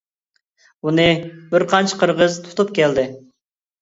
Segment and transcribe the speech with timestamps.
[0.87, 1.05] بۇنى
[1.53, 3.09] بىر قانچە قىرغىز تۇتۇپ كەلدى.